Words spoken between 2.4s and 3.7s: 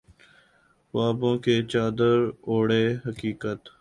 اوڑھے حقیقت